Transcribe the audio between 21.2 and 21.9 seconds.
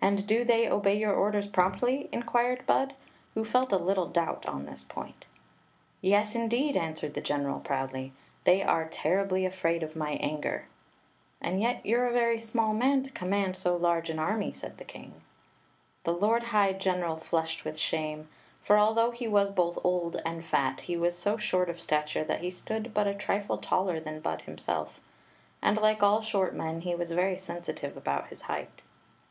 short of ii8 Queen Zixi